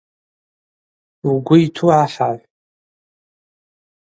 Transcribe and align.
Угвы 1.31 1.55
йту 1.65 1.85
гӏахӏахӏв. 1.93 2.41